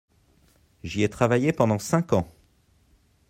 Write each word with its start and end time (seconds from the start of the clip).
J'y 0.83 1.03
ai 1.03 1.09
travaillé 1.11 1.53
pendant 1.53 1.77
cinq 1.77 2.13
ans. 2.13 2.27